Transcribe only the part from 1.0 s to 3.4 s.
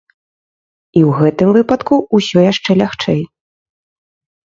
ў гэтым выпадку ўсё яшчэ лягчэй.